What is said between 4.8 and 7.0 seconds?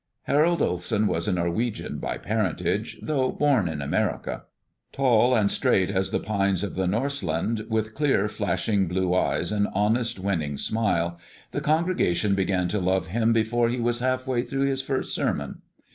Tall and straight as the pines of the